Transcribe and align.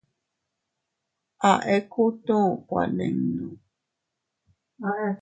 A 1.49 1.51
ekutu 1.75 2.37
kuaninu. 2.67 3.47